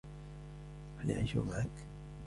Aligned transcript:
هل 0.99 1.09
يعيش 1.09 1.35
معك؟ 1.35 1.71